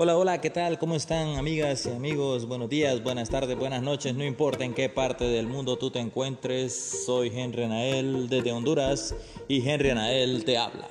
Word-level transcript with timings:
Hola, 0.00 0.16
hola, 0.16 0.40
¿qué 0.40 0.48
tal? 0.48 0.78
¿Cómo 0.78 0.94
están 0.94 1.38
amigas 1.38 1.84
y 1.86 1.90
amigos? 1.90 2.46
Buenos 2.46 2.68
días, 2.68 3.02
buenas 3.02 3.30
tardes, 3.30 3.58
buenas 3.58 3.82
noches, 3.82 4.14
no 4.14 4.24
importa 4.24 4.64
en 4.64 4.72
qué 4.72 4.88
parte 4.88 5.24
del 5.24 5.48
mundo 5.48 5.76
tú 5.76 5.90
te 5.90 5.98
encuentres, 5.98 7.02
soy 7.04 7.32
Henry 7.34 7.64
Anael 7.64 8.28
desde 8.28 8.52
Honduras 8.52 9.12
y 9.48 9.68
Henry 9.68 9.90
Anael 9.90 10.44
te 10.44 10.56
habla. 10.56 10.86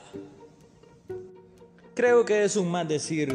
Creo 1.94 2.26
que 2.26 2.44
es 2.44 2.58
un 2.58 2.70
mal 2.70 2.90
decir 2.90 3.34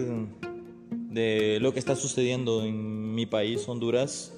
de 0.93 1.57
lo 1.63 1.73
que 1.73 1.79
está 1.79 1.97
sucediendo 1.97 2.63
en 2.65 3.15
mi 3.15 3.25
país, 3.25 3.67
Honduras. 3.67 4.35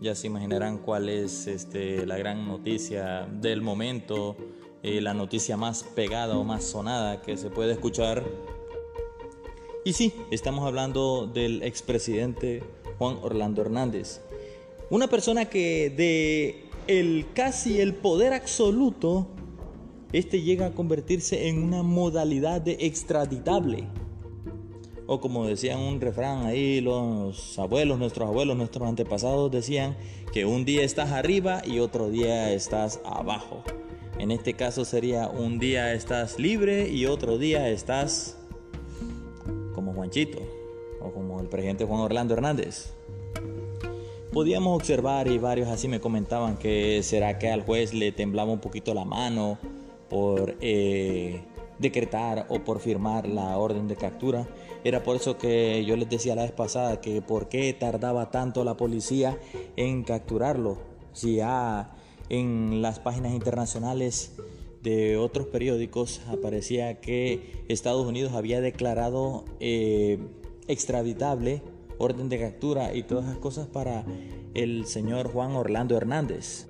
Ya 0.00 0.16
se 0.16 0.26
imaginarán 0.26 0.78
cuál 0.78 1.08
es 1.08 1.46
este, 1.46 2.04
la 2.04 2.18
gran 2.18 2.48
noticia 2.48 3.28
del 3.30 3.62
momento, 3.62 4.36
eh, 4.82 5.00
la 5.00 5.14
noticia 5.14 5.56
más 5.56 5.84
pegada 5.84 6.36
o 6.36 6.42
más 6.42 6.64
sonada 6.64 7.22
que 7.22 7.36
se 7.36 7.48
puede 7.48 7.74
escuchar 7.74 8.24
y 9.84 9.92
sí, 9.92 10.14
estamos 10.30 10.66
hablando 10.66 11.26
del 11.26 11.62
expresidente 11.62 12.62
Juan 12.98 13.18
Orlando 13.22 13.60
Hernández. 13.60 14.22
Una 14.88 15.08
persona 15.08 15.44
que 15.44 15.90
de 15.90 16.64
el 16.86 17.26
casi 17.34 17.80
el 17.80 17.94
poder 17.94 18.32
absoluto, 18.32 19.26
este 20.12 20.40
llega 20.40 20.66
a 20.66 20.70
convertirse 20.72 21.48
en 21.48 21.62
una 21.62 21.82
modalidad 21.82 22.62
de 22.62 22.78
extraditable. 22.80 23.88
O 25.06 25.20
como 25.20 25.46
decían 25.46 25.80
un 25.80 26.00
refrán 26.00 26.46
ahí, 26.46 26.80
los 26.80 27.58
abuelos, 27.58 27.98
nuestros 27.98 28.26
abuelos, 28.26 28.56
nuestros 28.56 28.88
antepasados 28.88 29.50
decían 29.50 29.98
que 30.32 30.46
un 30.46 30.64
día 30.64 30.82
estás 30.82 31.10
arriba 31.12 31.62
y 31.66 31.80
otro 31.80 32.08
día 32.08 32.52
estás 32.52 33.00
abajo. 33.04 33.62
En 34.18 34.30
este 34.30 34.54
caso 34.54 34.86
sería 34.86 35.28
un 35.28 35.58
día 35.58 35.92
estás 35.92 36.38
libre 36.38 36.88
y 36.88 37.04
otro 37.04 37.36
día 37.36 37.68
estás 37.68 38.38
Juanchito 39.94 40.38
o 41.00 41.10
como 41.10 41.40
el 41.40 41.48
presidente 41.48 41.84
Juan 41.84 42.00
Orlando 42.00 42.34
Hernández. 42.34 42.92
Podíamos 44.32 44.76
observar 44.76 45.28
y 45.28 45.38
varios 45.38 45.68
así 45.68 45.86
me 45.86 46.00
comentaban 46.00 46.56
que 46.56 47.02
será 47.02 47.38
que 47.38 47.50
al 47.50 47.62
juez 47.62 47.94
le 47.94 48.10
temblaba 48.10 48.52
un 48.52 48.60
poquito 48.60 48.92
la 48.92 49.04
mano 49.04 49.58
por 50.08 50.56
eh, 50.60 51.40
decretar 51.78 52.46
o 52.48 52.60
por 52.60 52.80
firmar 52.80 53.28
la 53.28 53.56
orden 53.58 53.86
de 53.86 53.96
captura. 53.96 54.48
Era 54.82 55.02
por 55.02 55.16
eso 55.16 55.38
que 55.38 55.84
yo 55.84 55.96
les 55.96 56.08
decía 56.08 56.34
la 56.34 56.42
vez 56.42 56.52
pasada 56.52 57.00
que 57.00 57.22
por 57.22 57.48
qué 57.48 57.72
tardaba 57.72 58.30
tanto 58.30 58.64
la 58.64 58.76
policía 58.76 59.38
en 59.76 60.02
capturarlo. 60.02 60.78
Si 61.12 61.36
ya 61.36 61.92
en 62.28 62.82
las 62.82 62.98
páginas 62.98 63.32
internacionales 63.32 64.34
de 64.84 65.16
otros 65.16 65.46
periódicos 65.46 66.20
aparecía 66.28 67.00
que 67.00 67.64
Estados 67.68 68.06
Unidos 68.06 68.34
había 68.34 68.60
declarado 68.60 69.46
eh, 69.58 70.18
extraditable 70.68 71.62
orden 71.98 72.28
de 72.28 72.38
captura 72.38 72.94
y 72.94 73.02
todas 73.02 73.24
esas 73.24 73.38
cosas 73.38 73.66
para 73.66 74.04
el 74.52 74.86
señor 74.86 75.32
Juan 75.32 75.52
Orlando 75.52 75.96
Hernández. 75.96 76.68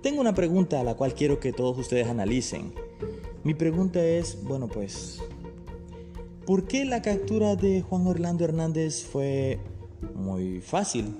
Tengo 0.00 0.20
una 0.20 0.34
pregunta 0.34 0.80
a 0.80 0.84
la 0.84 0.94
cual 0.94 1.14
quiero 1.14 1.40
que 1.40 1.52
todos 1.52 1.76
ustedes 1.76 2.06
analicen. 2.06 2.72
Mi 3.42 3.54
pregunta 3.54 4.04
es, 4.04 4.42
bueno 4.44 4.68
pues, 4.68 5.20
¿por 6.46 6.68
qué 6.68 6.84
la 6.84 7.02
captura 7.02 7.56
de 7.56 7.82
Juan 7.82 8.06
Orlando 8.06 8.44
Hernández 8.44 9.04
fue 9.04 9.58
muy 10.14 10.60
fácil? 10.60 11.16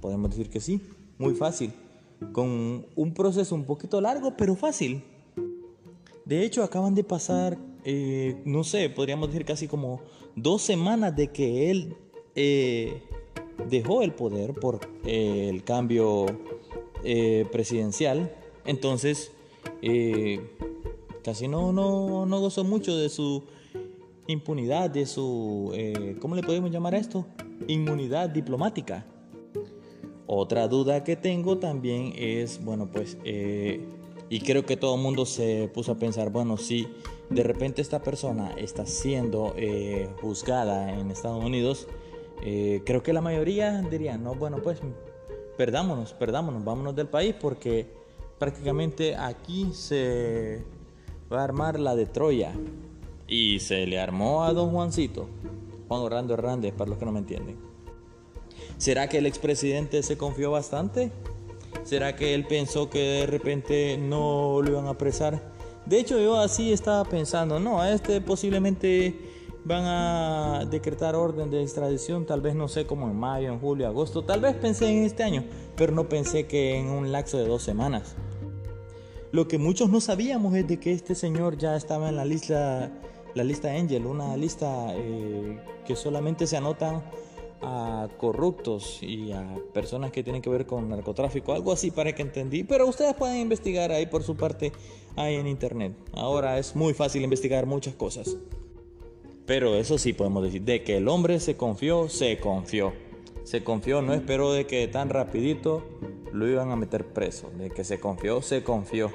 Podemos 0.00 0.30
decir 0.30 0.48
que 0.48 0.60
sí, 0.60 0.80
muy 1.18 1.34
fácil. 1.34 1.72
Con 2.32 2.86
un 2.94 3.14
proceso 3.14 3.54
un 3.56 3.64
poquito 3.64 4.00
largo, 4.00 4.36
pero 4.36 4.54
fácil. 4.54 5.02
De 6.32 6.46
hecho, 6.46 6.64
acaban 6.64 6.94
de 6.94 7.04
pasar, 7.04 7.58
eh, 7.84 8.40
no 8.46 8.64
sé, 8.64 8.88
podríamos 8.88 9.28
decir 9.28 9.44
casi 9.44 9.68
como 9.68 10.00
dos 10.34 10.62
semanas 10.62 11.14
de 11.14 11.28
que 11.28 11.70
él 11.70 11.94
eh, 12.34 13.02
dejó 13.68 14.00
el 14.00 14.14
poder 14.14 14.54
por 14.54 14.80
eh, 15.04 15.50
el 15.50 15.62
cambio 15.62 16.24
presidencial. 17.52 18.34
Entonces, 18.64 19.32
casi 21.22 21.48
no, 21.48 21.70
no, 21.70 22.24
no 22.24 22.40
gozó 22.40 22.64
mucho 22.64 22.96
de 22.96 23.10
su 23.10 23.44
impunidad, 24.26 24.88
de 24.88 25.04
su, 25.04 25.70
¿cómo 26.18 26.34
le 26.34 26.42
podemos 26.42 26.70
llamar 26.70 26.94
a 26.94 26.98
esto? 26.98 27.26
Inmunidad 27.68 28.30
diplomática. 28.30 29.04
Otra 30.26 30.66
duda 30.66 31.04
que 31.04 31.14
tengo 31.14 31.58
también 31.58 32.14
es, 32.16 32.64
bueno, 32.64 32.90
pues 32.90 33.18
y 34.32 34.40
creo 34.40 34.64
que 34.64 34.78
todo 34.78 34.94
el 34.94 35.02
mundo 35.02 35.26
se 35.26 35.70
puso 35.74 35.92
a 35.92 35.96
pensar, 35.96 36.30
bueno, 36.30 36.56
si 36.56 36.88
de 37.28 37.42
repente 37.42 37.82
esta 37.82 38.02
persona 38.02 38.52
está 38.56 38.86
siendo 38.86 39.52
eh, 39.58 40.08
juzgada 40.22 40.98
en 40.98 41.10
Estados 41.10 41.44
Unidos, 41.44 41.86
eh, 42.42 42.80
creo 42.86 43.02
que 43.02 43.12
la 43.12 43.20
mayoría 43.20 43.82
dirían, 43.82 44.24
no, 44.24 44.34
bueno, 44.34 44.62
pues 44.62 44.78
perdámonos, 45.58 46.14
perdámonos, 46.14 46.64
vámonos 46.64 46.96
del 46.96 47.08
país 47.08 47.34
porque 47.38 47.86
prácticamente 48.38 49.16
aquí 49.16 49.68
se 49.74 50.64
va 51.30 51.40
a 51.40 51.44
armar 51.44 51.78
la 51.78 51.94
de 51.94 52.06
Troya. 52.06 52.54
Y 53.28 53.60
se 53.60 53.86
le 53.86 54.00
armó 54.00 54.44
a 54.44 54.54
don 54.54 54.70
Juancito, 54.70 55.28
Juan 55.88 56.00
Orlando 56.00 56.32
Hernández, 56.32 56.72
para 56.72 56.88
los 56.88 56.98
que 56.98 57.04
no 57.04 57.12
me 57.12 57.18
entienden. 57.18 57.58
¿Será 58.78 59.10
que 59.10 59.18
el 59.18 59.26
expresidente 59.26 60.02
se 60.02 60.16
confió 60.16 60.50
bastante? 60.50 61.12
¿Será 61.84 62.16
que 62.16 62.34
él 62.34 62.46
pensó 62.46 62.88
que 62.88 62.98
de 62.98 63.26
repente 63.26 63.98
no 63.98 64.60
lo 64.62 64.70
iban 64.70 64.86
a 64.86 64.90
apresar? 64.90 65.52
De 65.86 65.98
hecho, 65.98 66.20
yo 66.20 66.36
así 66.36 66.72
estaba 66.72 67.04
pensando, 67.04 67.58
no, 67.58 67.80
a 67.80 67.90
este 67.90 68.20
posiblemente 68.20 69.18
van 69.64 69.84
a 69.84 70.64
decretar 70.70 71.14
orden 71.14 71.50
de 71.50 71.62
extradición, 71.62 72.26
tal 72.26 72.40
vez 72.40 72.54
no 72.54 72.68
sé, 72.68 72.86
como 72.86 73.08
en 73.08 73.16
mayo, 73.16 73.48
en 73.48 73.58
julio, 73.58 73.86
agosto, 73.86 74.24
tal 74.24 74.40
vez 74.40 74.54
pensé 74.56 74.88
en 74.88 75.04
este 75.04 75.22
año, 75.22 75.44
pero 75.76 75.92
no 75.92 76.08
pensé 76.08 76.46
que 76.46 76.78
en 76.78 76.88
un 76.88 77.12
lapso 77.12 77.38
de 77.38 77.46
dos 77.46 77.62
semanas. 77.62 78.14
Lo 79.32 79.48
que 79.48 79.58
muchos 79.58 79.88
no 79.88 80.00
sabíamos 80.00 80.54
es 80.54 80.66
de 80.68 80.78
que 80.78 80.92
este 80.92 81.14
señor 81.14 81.56
ya 81.56 81.74
estaba 81.74 82.08
en 82.08 82.16
la 82.16 82.24
lista, 82.24 82.92
la 83.34 83.44
lista 83.44 83.72
Angel, 83.72 84.06
una 84.06 84.36
lista 84.36 84.88
eh, 84.90 85.58
que 85.86 85.96
solamente 85.96 86.46
se 86.46 86.56
anotan 86.56 87.02
a 87.62 88.08
corruptos 88.18 89.02
y 89.02 89.32
a 89.32 89.56
personas 89.72 90.10
que 90.10 90.22
tienen 90.22 90.42
que 90.42 90.50
ver 90.50 90.66
con 90.66 90.88
narcotráfico, 90.88 91.52
algo 91.52 91.72
así 91.72 91.90
para 91.90 92.12
que 92.14 92.22
entendí, 92.22 92.64
pero 92.64 92.86
ustedes 92.86 93.14
pueden 93.14 93.38
investigar 93.38 93.92
ahí 93.92 94.06
por 94.06 94.22
su 94.24 94.36
parte 94.36 94.72
ahí 95.16 95.36
en 95.36 95.46
internet. 95.46 95.94
Ahora 96.12 96.58
es 96.58 96.74
muy 96.74 96.92
fácil 96.92 97.22
investigar 97.22 97.66
muchas 97.66 97.94
cosas. 97.94 98.36
Pero 99.46 99.76
eso 99.76 99.98
sí 99.98 100.12
podemos 100.12 100.42
decir, 100.44 100.62
de 100.62 100.82
que 100.82 100.96
el 100.96 101.08
hombre 101.08 101.40
se 101.40 101.56
confió, 101.56 102.08
se 102.08 102.38
confió. 102.38 102.92
Se 103.44 103.64
confió, 103.64 104.02
no 104.02 104.14
esperó 104.14 104.52
de 104.52 104.66
que 104.66 104.86
tan 104.86 105.08
rapidito 105.08 105.82
lo 106.32 106.48
iban 106.48 106.70
a 106.70 106.76
meter 106.76 107.06
preso. 107.12 107.50
De 107.58 107.70
que 107.70 107.84
se 107.84 107.98
confió, 107.98 108.40
se 108.40 108.62
confió. 108.62 109.10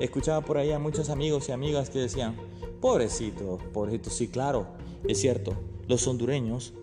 Escuchaba 0.00 0.40
por 0.40 0.56
ahí 0.56 0.70
a 0.70 0.78
muchos 0.78 1.10
amigos 1.10 1.48
y 1.48 1.52
amigas 1.52 1.90
que 1.90 1.98
decían, 1.98 2.36
pobrecito, 2.80 3.58
pobrecito, 3.72 4.10
sí, 4.10 4.28
claro, 4.28 4.66
es 5.06 5.20
cierto, 5.20 5.54
los 5.88 6.06
hondureños 6.06 6.74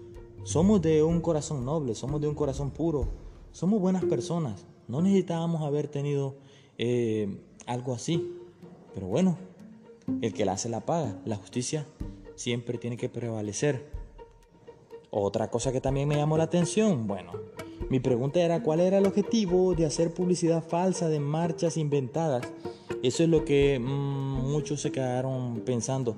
somos 0.43 0.81
de 0.81 1.03
un 1.03 1.21
corazón 1.21 1.65
noble, 1.65 1.95
somos 1.95 2.21
de 2.21 2.27
un 2.27 2.35
corazón 2.35 2.71
puro, 2.71 3.07
somos 3.51 3.79
buenas 3.79 4.03
personas. 4.05 4.65
No 4.87 5.01
necesitábamos 5.01 5.61
haber 5.61 5.87
tenido 5.87 6.35
eh, 6.77 7.39
algo 7.67 7.93
así. 7.93 8.35
Pero 8.93 9.07
bueno, 9.07 9.37
el 10.21 10.33
que 10.33 10.45
la 10.45 10.53
hace 10.53 10.69
la 10.69 10.85
paga. 10.85 11.19
La 11.25 11.35
justicia 11.35 11.85
siempre 12.35 12.77
tiene 12.77 12.97
que 12.97 13.09
prevalecer. 13.09 13.91
Otra 15.11 15.49
cosa 15.49 15.71
que 15.71 15.81
también 15.81 16.07
me 16.07 16.15
llamó 16.15 16.37
la 16.37 16.43
atención, 16.43 17.07
bueno, 17.07 17.31
mi 17.89 17.99
pregunta 17.99 18.39
era 18.39 18.61
cuál 18.61 18.79
era 18.79 18.99
el 18.99 19.07
objetivo 19.07 19.73
de 19.73 19.85
hacer 19.85 20.13
publicidad 20.13 20.63
falsa 20.63 21.09
de 21.09 21.19
marchas 21.19 21.77
inventadas. 21.77 22.47
Eso 23.01 23.23
es 23.23 23.29
lo 23.29 23.43
que 23.43 23.79
mm, 23.79 24.51
muchos 24.51 24.81
se 24.81 24.91
quedaron 24.91 25.61
pensando. 25.65 26.15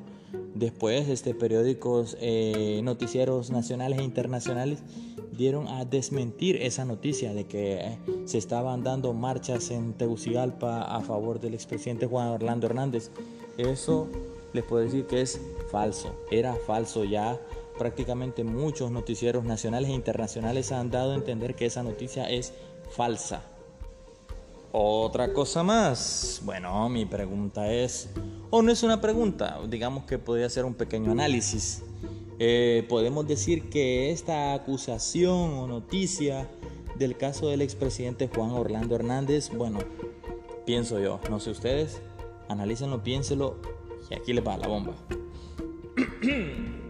Después, 0.61 1.09
este, 1.09 1.33
periódicos, 1.33 2.15
eh, 2.21 2.81
noticieros 2.83 3.49
nacionales 3.49 3.97
e 3.97 4.03
internacionales 4.03 4.83
dieron 5.31 5.67
a 5.67 5.85
desmentir 5.85 6.57
esa 6.57 6.85
noticia 6.85 7.33
de 7.33 7.45
que 7.45 7.77
eh, 7.77 7.97
se 8.25 8.37
estaban 8.37 8.83
dando 8.83 9.11
marchas 9.13 9.71
en 9.71 9.93
Tegucigalpa 9.93 10.83
a 10.83 11.01
favor 11.01 11.39
del 11.39 11.55
expresidente 11.55 12.05
Juan 12.05 12.27
Orlando 12.27 12.67
Hernández. 12.67 13.09
Eso 13.57 14.07
les 14.53 14.63
puedo 14.63 14.83
decir 14.83 15.07
que 15.07 15.21
es 15.21 15.41
falso, 15.71 16.13
era 16.29 16.53
falso 16.53 17.05
ya. 17.05 17.41
Prácticamente 17.79 18.43
muchos 18.43 18.91
noticieros 18.91 19.43
nacionales 19.43 19.89
e 19.89 19.93
internacionales 19.93 20.71
han 20.71 20.91
dado 20.91 21.13
a 21.13 21.15
entender 21.15 21.55
que 21.55 21.65
esa 21.65 21.81
noticia 21.81 22.29
es 22.29 22.53
falsa. 22.91 23.41
Otra 24.73 25.33
cosa 25.33 25.63
más. 25.63 26.39
Bueno, 26.45 26.87
mi 26.87 27.07
pregunta 27.07 27.73
es, 27.73 28.09
o 28.51 28.61
no 28.61 28.71
es 28.71 28.83
una 28.83 29.01
pregunta, 29.01 29.59
digamos 29.67 30.03
que 30.03 30.19
podría 30.19 30.47
ser 30.49 30.65
un 30.65 30.75
pequeño 30.75 31.11
análisis. 31.11 31.81
Eh, 32.37 32.85
podemos 32.87 33.27
decir 33.27 33.69
que 33.69 34.11
esta 34.11 34.53
acusación 34.53 35.53
o 35.53 35.67
noticia 35.67 36.47
del 36.97 37.17
caso 37.17 37.47
del 37.49 37.61
expresidente 37.61 38.29
Juan 38.33 38.51
Orlando 38.51 38.95
Hernández, 38.95 39.49
bueno, 39.49 39.79
pienso 40.65 40.99
yo, 40.99 41.19
no 41.29 41.39
sé 41.39 41.49
ustedes, 41.51 42.01
analícenlo, 42.49 43.03
piénselo 43.03 43.55
y 44.09 44.13
aquí 44.13 44.33
le 44.33 44.41
va 44.41 44.57
la 44.57 44.67
bomba. 44.67 44.93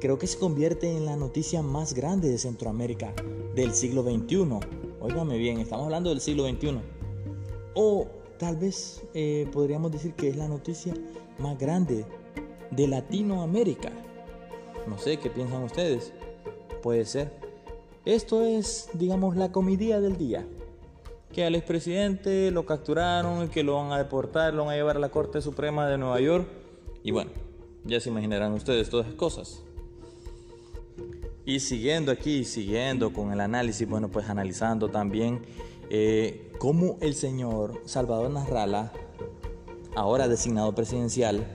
creo 0.00 0.18
que 0.18 0.26
se 0.26 0.38
convierte 0.38 0.96
en 0.96 1.04
la 1.04 1.16
noticia 1.16 1.62
más 1.62 1.94
grande 1.94 2.28
de 2.28 2.38
Centroamérica 2.38 3.14
del 3.54 3.74
siglo 3.74 4.02
XXI. 4.02 4.60
Óigame 5.00 5.38
bien, 5.38 5.58
estamos 5.58 5.86
hablando 5.86 6.10
del 6.10 6.20
siglo 6.20 6.46
XXI. 6.48 6.78
O 7.74 8.08
tal 8.38 8.56
vez 8.56 9.02
eh, 9.14 9.48
podríamos 9.52 9.92
decir 9.92 10.14
que 10.14 10.28
es 10.28 10.36
la 10.36 10.48
noticia 10.48 10.94
más 11.38 11.58
grande 11.58 12.04
de 12.70 12.88
Latinoamérica. 12.88 13.90
No 14.86 14.98
sé 14.98 15.18
qué 15.18 15.30
piensan 15.30 15.62
ustedes. 15.62 16.12
Puede 16.82 17.04
ser. 17.04 17.32
Esto 18.04 18.42
es, 18.42 18.88
digamos, 18.92 19.36
la 19.36 19.50
comedia 19.50 20.00
del 20.00 20.16
día. 20.16 20.46
Que 21.32 21.44
al 21.44 21.54
expresidente 21.54 22.50
lo 22.50 22.64
capturaron 22.64 23.44
y 23.44 23.48
que 23.48 23.64
lo 23.64 23.74
van 23.74 23.92
a 23.92 23.98
deportar, 23.98 24.54
lo 24.54 24.64
van 24.64 24.74
a 24.74 24.76
llevar 24.76 24.96
a 24.96 25.00
la 25.00 25.08
Corte 25.08 25.42
Suprema 25.42 25.88
de 25.88 25.98
Nueva 25.98 26.20
York. 26.20 26.46
Y 27.02 27.10
bueno, 27.10 27.30
ya 27.84 28.00
se 28.00 28.10
imaginarán 28.10 28.52
ustedes 28.52 28.88
todas 28.88 29.06
esas 29.06 29.18
cosas. 29.18 29.62
Y 31.44 31.60
siguiendo 31.60 32.10
aquí, 32.10 32.44
siguiendo 32.44 33.12
con 33.12 33.32
el 33.32 33.40
análisis, 33.40 33.88
bueno, 33.88 34.08
pues 34.08 34.28
analizando 34.28 34.88
también 34.88 35.42
eh, 35.90 36.52
cómo 36.58 36.98
el 37.00 37.14
señor 37.14 37.80
Salvador 37.84 38.30
Narrala, 38.30 38.92
ahora 39.94 40.28
designado 40.28 40.74
presidencial, 40.74 41.46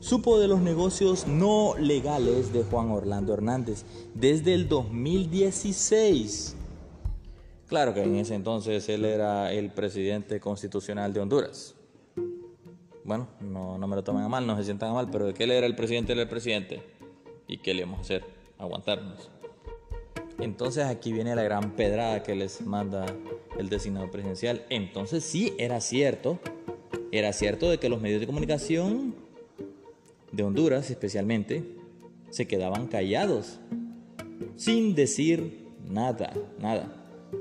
supo 0.00 0.38
de 0.38 0.48
los 0.48 0.60
negocios 0.60 1.26
no 1.26 1.74
legales 1.78 2.52
de 2.52 2.64
Juan 2.64 2.90
Orlando 2.90 3.34
Hernández 3.34 3.84
desde 4.14 4.54
el 4.54 4.68
2016. 4.68 6.56
Claro 7.68 7.94
que 7.94 8.02
en 8.02 8.16
ese 8.16 8.34
entonces 8.34 8.88
él 8.88 9.04
era 9.04 9.52
el 9.52 9.70
presidente 9.70 10.40
constitucional 10.40 11.12
de 11.12 11.20
Honduras. 11.20 11.74
Bueno, 13.04 13.28
no, 13.40 13.78
me 13.78 13.96
lo 13.96 14.04
tomen 14.04 14.22
a 14.22 14.28
mal, 14.28 14.46
no 14.46 14.56
se 14.56 14.64
sientan 14.64 14.90
a 14.90 14.92
mal, 14.94 15.08
pero 15.10 15.26
de 15.26 15.34
que 15.34 15.44
él 15.44 15.50
era 15.50 15.66
el 15.66 15.74
presidente, 15.74 16.12
él 16.12 16.18
era 16.18 16.24
el 16.24 16.28
presidente. 16.28 16.82
¿Y 17.48 17.58
qué 17.58 17.74
le 17.74 17.84
vamos 17.84 17.98
a 17.98 18.02
hacer? 18.02 18.24
Aguantarnos. 18.58 19.30
Entonces 20.42 20.84
aquí 20.84 21.12
viene 21.12 21.36
la 21.36 21.44
gran 21.44 21.70
pedrada 21.76 22.24
que 22.24 22.34
les 22.34 22.62
manda 22.62 23.06
el 23.56 23.68
designado 23.68 24.10
presidencial. 24.10 24.66
Entonces 24.70 25.22
sí, 25.22 25.54
era 25.56 25.80
cierto, 25.80 26.40
era 27.12 27.32
cierto 27.32 27.70
de 27.70 27.78
que 27.78 27.88
los 27.88 28.00
medios 28.00 28.20
de 28.20 28.26
comunicación 28.26 29.14
de 30.32 30.42
Honduras 30.42 30.90
especialmente, 30.90 31.62
se 32.30 32.48
quedaban 32.48 32.88
callados, 32.88 33.60
sin 34.56 34.94
decir 34.94 35.68
nada, 35.88 36.32
nada. 36.58 36.92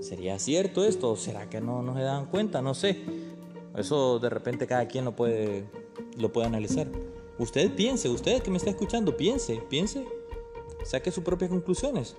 ¿Sería 0.01 0.37
cierto 0.37 0.85
esto? 0.85 1.15
¿Será 1.15 1.49
que 1.49 1.59
no, 1.59 1.81
no 1.81 1.95
se 1.95 2.01
dan 2.01 2.27
cuenta? 2.27 2.61
No 2.61 2.73
sé. 2.73 2.99
Eso 3.75 4.19
de 4.19 4.29
repente 4.29 4.67
cada 4.67 4.87
quien 4.87 5.05
lo 5.05 5.15
puede, 5.15 5.63
lo 6.17 6.31
puede 6.31 6.47
analizar. 6.47 6.87
Usted 7.39 7.71
piense, 7.71 8.09
usted 8.09 8.43
que 8.43 8.51
me 8.51 8.57
está 8.57 8.69
escuchando, 8.69 9.17
piense, 9.17 9.61
piense, 9.69 10.05
saque 10.83 11.09
sus 11.09 11.23
propias 11.23 11.49
conclusiones. 11.49 12.15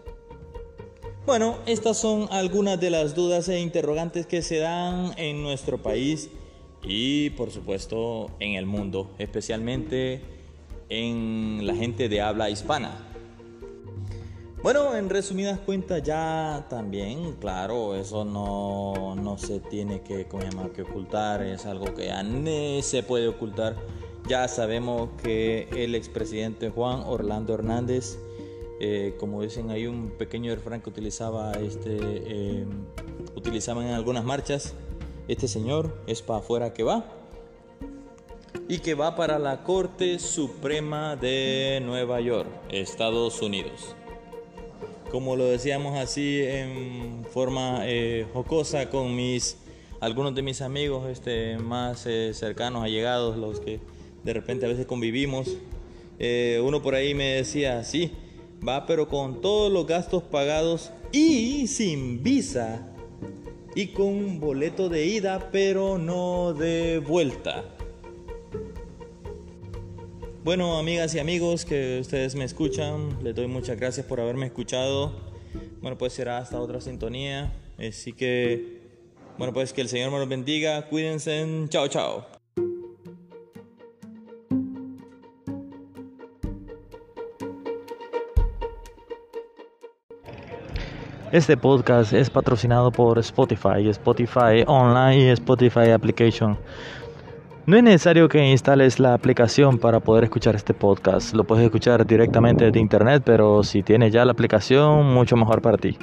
Bueno, 1.24 1.58
estas 1.66 1.98
son 1.98 2.26
algunas 2.32 2.80
de 2.80 2.90
las 2.90 3.14
dudas 3.14 3.48
e 3.48 3.60
interrogantes 3.60 4.26
que 4.26 4.42
se 4.42 4.58
dan 4.58 5.12
en 5.16 5.40
nuestro 5.40 5.80
país 5.80 6.30
y 6.82 7.30
por 7.30 7.52
supuesto 7.52 8.30
en 8.40 8.54
el 8.54 8.66
mundo, 8.66 9.12
especialmente 9.18 10.20
en 10.88 11.60
la 11.64 11.76
gente 11.76 12.08
de 12.08 12.20
habla 12.20 12.50
hispana. 12.50 13.08
Bueno, 14.64 14.96
en 14.96 15.10
resumidas 15.10 15.60
cuentas 15.60 16.02
ya 16.02 16.66
también, 16.68 17.36
claro, 17.40 17.94
eso 17.94 18.24
no, 18.24 19.14
no 19.14 19.38
se 19.38 19.60
tiene 19.60 20.02
que, 20.02 20.26
que 20.74 20.82
ocultar, 20.82 21.42
es 21.42 21.66
algo 21.66 21.94
que 21.94 22.06
ya 22.06 22.24
no 22.24 22.82
se 22.82 23.04
puede 23.04 23.28
ocultar. 23.28 23.76
Ya 24.28 24.46
sabemos 24.48 25.10
que 25.22 25.68
el 25.76 25.94
expresidente 25.94 26.70
Juan 26.70 27.02
Orlando 27.06 27.54
Hernández, 27.54 28.18
eh, 28.84 29.14
como 29.16 29.42
dicen, 29.42 29.70
hay 29.70 29.86
un 29.86 30.10
pequeño 30.18 30.52
refrán 30.52 30.80
que 30.80 30.90
utilizaba, 30.90 31.52
este, 31.52 31.96
eh, 32.00 32.66
utilizaban 33.36 33.86
en 33.86 33.94
algunas 33.94 34.24
marchas, 34.24 34.74
este 35.28 35.46
señor 35.46 36.02
es 36.08 36.20
para 36.20 36.40
afuera 36.40 36.74
que 36.74 36.82
va 36.82 37.04
y 38.68 38.80
que 38.80 38.94
va 38.94 39.14
para 39.14 39.38
la 39.38 39.62
Corte 39.62 40.18
Suprema 40.18 41.14
de 41.14 41.80
Nueva 41.84 42.20
York, 42.20 42.48
Estados 42.70 43.40
Unidos. 43.40 43.94
Como 45.12 45.36
lo 45.36 45.44
decíamos 45.44 45.96
así 45.96 46.40
en 46.42 47.24
forma 47.32 47.82
eh, 47.84 48.26
jocosa 48.32 48.90
con 48.90 49.14
mis 49.14 49.58
algunos 50.00 50.34
de 50.34 50.42
mis 50.42 50.60
amigos 50.60 51.08
este, 51.08 51.56
más 51.56 52.04
eh, 52.06 52.32
cercanos, 52.34 52.82
allegados, 52.82 53.36
los 53.36 53.60
que 53.60 53.78
de 54.24 54.32
repente 54.32 54.66
a 54.66 54.68
veces 54.68 54.86
convivimos. 54.86 55.56
Uno 56.62 56.82
por 56.82 56.94
ahí 56.96 57.14
me 57.14 57.34
decía, 57.34 57.82
sí, 57.82 58.12
va 58.66 58.86
pero 58.86 59.08
con 59.08 59.40
todos 59.40 59.72
los 59.72 59.86
gastos 59.86 60.22
pagados 60.22 60.90
y 61.12 61.66
sin 61.66 62.22
visa 62.22 62.88
y 63.74 63.88
con 63.88 64.40
boleto 64.40 64.88
de 64.88 65.06
ida 65.06 65.50
pero 65.50 65.98
no 65.98 66.52
de 66.52 66.98
vuelta. 66.98 67.64
Bueno, 70.44 70.76
amigas 70.76 71.14
y 71.14 71.20
amigos 71.20 71.64
que 71.64 72.00
ustedes 72.00 72.34
me 72.34 72.44
escuchan, 72.44 73.22
les 73.22 73.34
doy 73.34 73.46
muchas 73.46 73.78
gracias 73.78 74.04
por 74.06 74.20
haberme 74.20 74.46
escuchado. 74.46 75.12
Bueno, 75.80 75.96
pues 75.96 76.12
será 76.12 76.38
hasta 76.38 76.60
otra 76.60 76.80
sintonía. 76.80 77.52
Así 77.78 78.12
que, 78.12 78.80
bueno, 79.38 79.52
pues 79.52 79.72
que 79.72 79.82
el 79.82 79.88
Señor 79.88 80.10
me 80.10 80.18
los 80.18 80.28
bendiga. 80.28 80.88
Cuídense. 80.88 81.46
Chao, 81.68 81.88
chao. 81.88 82.41
Este 91.32 91.56
podcast 91.56 92.12
es 92.12 92.28
patrocinado 92.28 92.90
por 92.90 93.18
Spotify, 93.18 93.88
Spotify 93.88 94.64
Online 94.66 95.16
y 95.16 95.28
Spotify 95.30 95.88
Application. 95.88 96.58
No 97.64 97.78
es 97.78 97.82
necesario 97.82 98.28
que 98.28 98.50
instales 98.50 99.00
la 99.00 99.14
aplicación 99.14 99.78
para 99.78 100.00
poder 100.00 100.24
escuchar 100.24 100.56
este 100.56 100.74
podcast. 100.74 101.32
Lo 101.32 101.44
puedes 101.44 101.64
escuchar 101.64 102.06
directamente 102.06 102.70
de 102.70 102.78
internet, 102.78 103.22
pero 103.24 103.62
si 103.62 103.82
tienes 103.82 104.12
ya 104.12 104.26
la 104.26 104.32
aplicación, 104.32 105.06
mucho 105.14 105.34
mejor 105.36 105.62
para 105.62 105.78
ti. 105.78 105.96